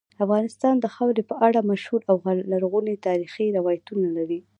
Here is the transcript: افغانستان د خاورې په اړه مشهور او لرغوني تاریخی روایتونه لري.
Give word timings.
افغانستان 0.23 0.75
د 0.79 0.85
خاورې 0.95 1.23
په 1.29 1.35
اړه 1.47 1.67
مشهور 1.71 2.01
او 2.11 2.15
لرغوني 2.51 2.95
تاریخی 3.07 3.47
روایتونه 3.57 4.07
لري. 4.17 4.39